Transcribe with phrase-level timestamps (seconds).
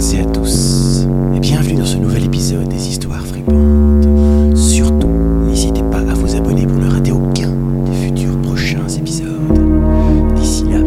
[0.00, 4.56] toutes et à tous, et bienvenue dans ce nouvel épisode des Histoires fripantes.
[4.56, 5.08] Surtout,
[5.46, 7.50] n'hésitez pas à vous abonner pour ne rater aucun
[7.84, 10.34] des futurs prochains épisodes.
[10.36, 10.78] D'ici là,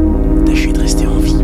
[0.47, 1.43] tâchez de rester en vie.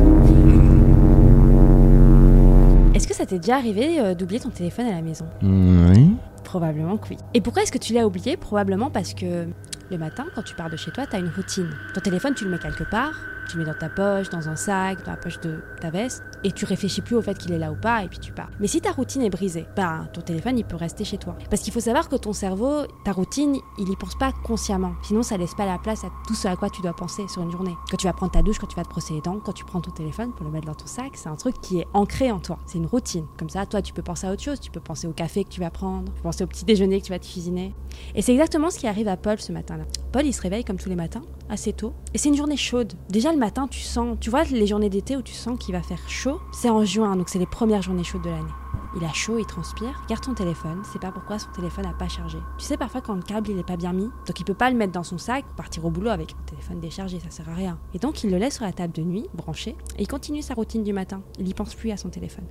[2.95, 5.25] Est-ce que ça t'est déjà arrivé euh, d'oublier ton téléphone à la maison?
[5.43, 6.15] Oui.
[6.43, 7.17] Probablement que oui.
[7.35, 8.35] Et pourquoi est-ce que tu l'as oublié?
[8.35, 9.45] Probablement parce que
[9.91, 11.69] le matin, quand tu pars de chez toi, tu as une routine.
[11.93, 13.13] Ton téléphone, tu le mets quelque part,
[13.47, 16.23] tu le mets dans ta poche, dans un sac, dans la poche de ta veste,
[16.43, 18.49] et tu réfléchis plus au fait qu'il est là ou pas, et puis tu pars.
[18.59, 21.37] Mais si ta routine est brisée, bah ton téléphone, il peut rester chez toi.
[21.49, 24.93] Parce qu'il faut savoir que ton cerveau, ta routine, il y pense pas consciemment.
[25.03, 27.41] Sinon, ça laisse pas la place à tout ce à quoi tu dois penser sur
[27.41, 27.75] une journée.
[27.91, 29.65] Quand tu vas prendre ta douche, quand tu vas te brosser les dents, quand tu
[29.65, 32.31] prends ton téléphone pour le mettre dans ton sac, c'est un truc qui est ancré
[32.31, 32.57] en toi.
[32.65, 33.25] C'est une routine.
[33.37, 34.59] Comme ça, toi, tu peux penser à autre chose.
[34.59, 36.99] Tu peux penser au café que tu vas prendre, tu peux penser au petit déjeuner
[37.01, 37.73] que tu vas te cuisiner.
[38.15, 39.83] Et c'est exactement ce qui arrive à Paul ce matin-là.
[40.11, 41.93] Paul, il se réveille comme tous les matins, assez tôt.
[42.13, 42.93] Et c'est une journée chaude.
[43.09, 45.81] Déjà le matin, tu sens, tu vois les journées d'été où tu sens qu'il va
[45.81, 48.53] faire chaud, c'est en juin, donc c'est les premières journées chaudes de l'année.
[48.95, 52.07] Il a chaud, il transpire, garde ton téléphone, c'est pas pourquoi son téléphone n'a pas
[52.07, 52.39] chargé.
[52.57, 54.71] Tu sais parfois quand le câble il est pas bien mis, donc il peut pas
[54.71, 57.53] le mettre dans son sac, partir au boulot avec le téléphone déchargé, ça sert à
[57.53, 57.77] rien.
[57.93, 60.55] Et donc il le laisse sur la table de nuit, branché, et il continue sa
[60.55, 61.21] routine du matin.
[61.39, 62.45] Il y pense plus à son téléphone.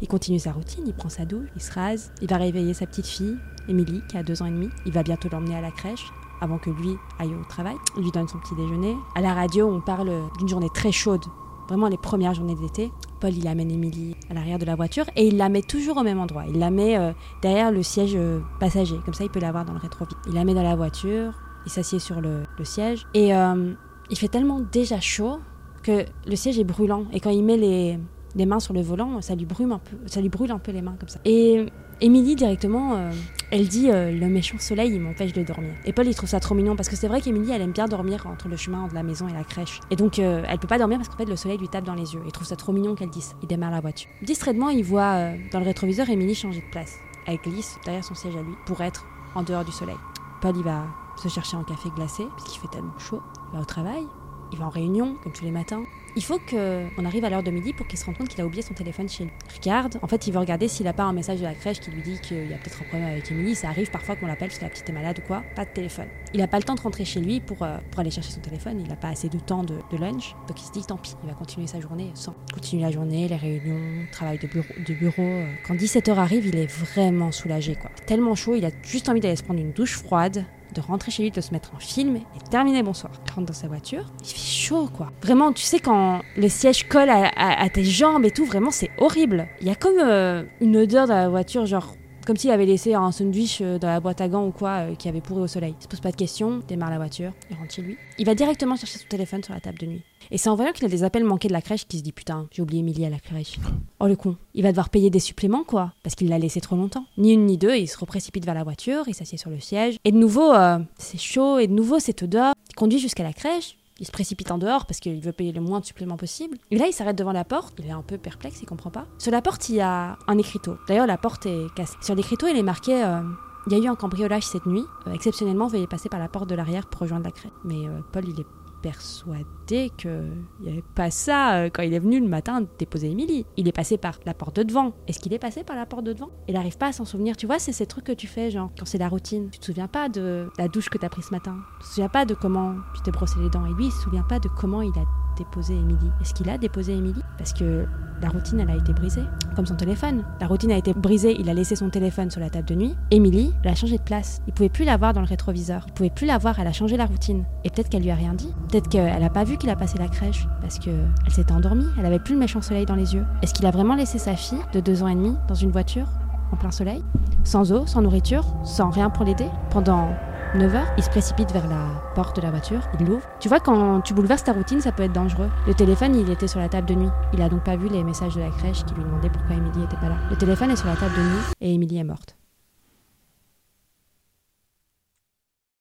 [0.00, 2.86] Il continue sa routine, il prend sa douche, il se rase, il va réveiller sa
[2.86, 3.36] petite fille,
[3.68, 4.68] Émilie, qui a deux ans et demi.
[4.86, 7.76] Il va bientôt l'emmener à la crèche avant que lui aille au travail.
[7.96, 8.96] Il lui donne son petit déjeuner.
[9.14, 11.24] À la radio, on parle d'une journée très chaude,
[11.68, 12.90] vraiment les premières journées d'été.
[13.20, 16.02] Paul, il amène Émilie à l'arrière de la voiture et il la met toujours au
[16.02, 16.44] même endroit.
[16.48, 19.64] Il la met euh, derrière le siège euh, passager, comme ça il peut la voir
[19.64, 20.20] dans le rétroviseur.
[20.26, 21.32] Il la met dans la voiture,
[21.66, 23.72] il s'assied sur le, siège et euh,
[24.10, 25.40] il fait tellement déjà chaud
[25.82, 27.04] que le siège est brûlant.
[27.12, 27.98] Et quand il met les,
[28.34, 30.72] les mains sur le volant, ça lui brûle un peu, ça lui brûle un peu
[30.72, 31.20] les mains comme ça.
[31.24, 31.66] Et
[32.00, 33.10] Émilie directement, euh,
[33.50, 35.72] elle dit euh, le méchant soleil il m'empêche de dormir.
[35.84, 37.86] Et Paul il trouve ça trop mignon parce que c'est vrai qu'Émilie elle aime bien
[37.86, 39.80] dormir entre le chemin de la maison et la crèche.
[39.90, 41.94] Et donc euh, elle peut pas dormir parce qu'en fait le soleil lui tape dans
[41.94, 42.20] les yeux.
[42.24, 43.34] Il trouve ça trop mignon qu'elle dise.
[43.42, 44.08] Il démarre la voiture.
[44.22, 46.98] Distraitement il voit dans le rétroviseur Émilie changer de place.
[47.26, 49.04] Elle glisse derrière son siège à lui pour être
[49.34, 49.96] en dehors du soleil.
[50.40, 50.84] Paul il va
[51.16, 53.20] se chercher un café glacé puisqu'il fait tellement chaud.
[53.50, 54.04] Il va au travail.
[54.52, 55.84] Il va en réunion comme tous les matins.
[56.16, 58.46] Il faut qu'on arrive à l'heure de midi pour qu'il se rende compte qu'il a
[58.46, 59.32] oublié son téléphone chez lui.
[59.56, 61.90] Regarde, en fait, il veut regarder s'il n'a pas un message de la crèche qui
[61.90, 63.54] lui dit qu'il y a peut-être un problème avec Émilie.
[63.54, 65.44] Ça arrive parfois qu'on l'appelle parce la petite est malade ou quoi.
[65.54, 66.08] Pas de téléphone.
[66.34, 68.40] Il n'a pas le temps de rentrer chez lui pour, euh, pour aller chercher son
[68.40, 68.80] téléphone.
[68.80, 70.34] Il n'a pas assez de temps de, lunch.
[70.48, 72.34] Donc il se dit tant pis, il va continuer sa journée sans.
[72.52, 74.74] Continue la journée, les réunions, travail de bureau.
[74.86, 75.22] De bureau.
[75.22, 75.52] Euh.
[75.66, 77.76] Quand 17h arrive, il est vraiment soulagé.
[77.76, 77.90] quoi.
[78.06, 80.44] Tellement chaud, il a juste envie d'aller se prendre une douche froide,
[80.80, 83.12] rentrer chez lui, de se mettre en film et terminer bonsoir.
[83.26, 85.10] Il rentre dans sa voiture, il fait chaud quoi.
[85.22, 89.48] Vraiment, tu sais quand le siège colle à tes jambes et tout, vraiment c'est horrible.
[89.60, 91.94] Il y a comme euh, une odeur dans la voiture, genre
[92.28, 94.94] comme s'il avait laissé un sandwich euh, dans la boîte à gants ou quoi euh,
[94.94, 95.74] qui avait pourri au soleil.
[95.80, 97.96] Il se pose pas de questions, démarre la voiture, il rentre chez lui.
[98.18, 100.02] Il va directement chercher son téléphone sur la table de nuit.
[100.30, 102.12] Et c'est en voyant qu'il a des appels manqués de la crèche qu'il se dit
[102.12, 103.58] putain, j'ai oublié Émilie à la crèche.
[103.98, 106.76] Oh le con, il va devoir payer des suppléments quoi, parce qu'il l'a laissé trop
[106.76, 107.06] longtemps.
[107.16, 109.96] Ni une ni deux, il se reprécipite vers la voiture, il s'assied sur le siège.
[110.04, 112.52] Et de nouveau, euh, c'est chaud, et de nouveau cette odeur.
[112.68, 115.60] Il conduit jusqu'à la crèche, il se précipite en dehors parce qu'il veut payer le
[115.60, 116.56] moins de suppléments possible.
[116.70, 117.74] Et là, il s'arrête devant la porte.
[117.78, 119.06] Il est un peu perplexe, il comprend pas.
[119.18, 120.76] Sur la porte, il y a un écriteau.
[120.86, 121.96] D'ailleurs, la porte est cassée.
[122.00, 123.20] Sur l'écriteau, il est marqué euh,
[123.66, 124.84] Il y a eu un cambriolage cette nuit.
[125.06, 127.52] Euh, exceptionnellement, veuillez passer par la porte de l'arrière pour rejoindre la crèche.
[127.64, 128.46] Mais euh, Paul, il est
[128.82, 133.46] persuadé qu'il n'y avait pas ça euh, quand il est venu le matin déposer Émilie.
[133.56, 134.92] Il est passé par la porte de devant.
[135.06, 136.30] Est-ce qu'il est passé par la porte de devant?
[136.48, 137.36] Il n'arrive pas à s'en souvenir.
[137.36, 139.50] Tu vois, c'est ces trucs que tu fais, genre, quand c'est la routine.
[139.50, 141.56] Tu te souviens pas de la douche que tu as prise ce matin?
[141.80, 143.66] Tu te souviens pas de comment tu t'es brossé les dents?
[143.66, 145.04] Et lui, il se souvient pas de comment il a
[145.38, 146.10] déposé Émilie.
[146.20, 147.22] Est-ce qu'il a déposé Émilie?
[147.38, 147.86] Parce que
[148.20, 149.22] la routine, elle a été brisée.
[149.54, 150.24] Comme son téléphone.
[150.40, 152.96] La routine a été brisée, il a laissé son téléphone sur la table de nuit.
[153.10, 154.42] Émilie, elle a changé de place.
[154.46, 155.84] Il pouvait plus la voir dans le rétroviseur.
[155.86, 157.44] Il pouvait plus la voir, elle a changé la routine.
[157.64, 158.52] Et peut-être qu'elle lui a rien dit.
[158.68, 160.48] Peut-être qu'elle a pas vu qu'il a passé la crèche.
[160.60, 160.90] Parce que
[161.24, 163.24] elle s'était endormie, elle avait plus le méchant soleil dans les yeux.
[163.42, 166.08] Est-ce qu'il a vraiment laissé sa fille, de deux ans et demi, dans une voiture,
[166.52, 167.04] en plein soleil?
[167.44, 169.46] Sans eau, sans nourriture, sans rien pour l'aider?
[169.70, 170.08] Pendant
[170.54, 173.28] 9h, il se précipite vers la porte de la voiture, il l'ouvre.
[173.40, 175.50] Tu vois, quand tu bouleverses ta routine, ça peut être dangereux.
[175.66, 177.10] Le téléphone, il était sur la table de nuit.
[177.34, 179.84] Il a donc pas vu les messages de la crèche qui lui demandaient pourquoi Émilie
[179.84, 180.16] était pas là.
[180.30, 182.37] Le téléphone est sur la table de nuit et Émilie est morte.